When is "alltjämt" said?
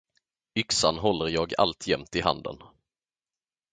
1.57-2.15